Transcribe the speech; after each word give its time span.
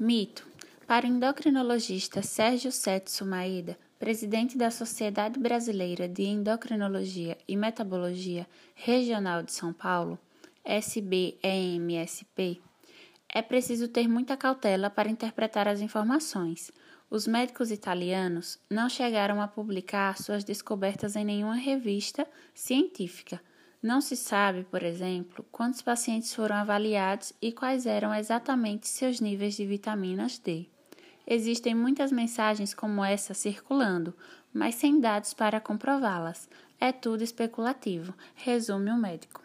Mito. 0.00 0.46
Para 0.86 1.06
o 1.06 1.08
endocrinologista 1.08 2.22
Sérgio 2.22 2.70
Setsu 2.70 3.26
Maeda, 3.26 3.76
presidente 3.98 4.56
da 4.56 4.70
Sociedade 4.70 5.40
Brasileira 5.40 6.08
de 6.08 6.22
Endocrinologia 6.22 7.36
e 7.48 7.56
Metabologia 7.56 8.46
Regional 8.76 9.42
de 9.42 9.52
São 9.52 9.72
Paulo, 9.72 10.16
SBEMSP, 10.64 12.62
é 13.28 13.42
preciso 13.42 13.88
ter 13.88 14.06
muita 14.06 14.36
cautela 14.36 14.88
para 14.88 15.10
interpretar 15.10 15.66
as 15.66 15.80
informações. 15.80 16.70
Os 17.10 17.26
médicos 17.26 17.72
italianos 17.72 18.56
não 18.70 18.88
chegaram 18.88 19.42
a 19.42 19.48
publicar 19.48 20.16
suas 20.16 20.44
descobertas 20.44 21.16
em 21.16 21.24
nenhuma 21.24 21.56
revista 21.56 22.24
científica. 22.54 23.40
Não 23.80 24.00
se 24.00 24.16
sabe, 24.16 24.64
por 24.64 24.82
exemplo, 24.82 25.44
quantos 25.52 25.82
pacientes 25.82 26.34
foram 26.34 26.56
avaliados 26.56 27.32
e 27.40 27.52
quais 27.52 27.86
eram 27.86 28.12
exatamente 28.12 28.88
seus 28.88 29.20
níveis 29.20 29.54
de 29.54 29.64
vitaminas 29.64 30.36
D. 30.36 30.66
Existem 31.24 31.76
muitas 31.76 32.10
mensagens 32.10 32.74
como 32.74 33.04
essa 33.04 33.34
circulando, 33.34 34.12
mas 34.52 34.74
sem 34.74 34.98
dados 34.98 35.32
para 35.32 35.60
comprová-las. 35.60 36.48
É 36.80 36.90
tudo 36.90 37.22
especulativo, 37.22 38.12
resume 38.34 38.90
o 38.90 38.96
médico. 38.96 39.42